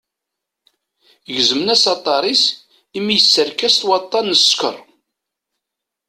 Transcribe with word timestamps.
Gezmen-as 1.35 1.83
aṭar-is, 1.95 2.43
imi 2.97 3.13
ysserka-as-t 3.17 3.81
waṭṭan 3.87 4.25
n 4.33 4.37
ssker. 4.41 4.77